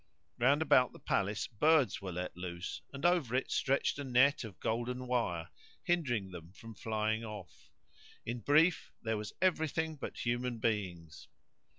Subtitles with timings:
[0.39, 4.59] Round about the palace birds were let loose and over it stretched a net of
[4.59, 5.49] golden wire,
[5.83, 7.69] hindering them from flying off;
[8.25, 11.27] in brief there was everything but human beings.